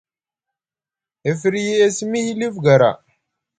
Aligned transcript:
E 1.29 1.31
firyi 1.39 1.75
e 1.85 1.87
simi 1.95 2.19
hilif 2.27 2.55
gara. 2.65 2.91